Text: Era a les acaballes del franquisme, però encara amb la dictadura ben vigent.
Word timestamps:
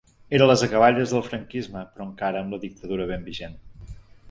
Era 0.35 0.45
a 0.45 0.49
les 0.51 0.61
acaballes 0.67 1.13
del 1.15 1.21
franquisme, 1.27 1.85
però 1.97 2.07
encara 2.09 2.41
amb 2.43 2.57
la 2.57 2.61
dictadura 2.65 3.09
ben 3.15 3.31
vigent. 3.31 3.57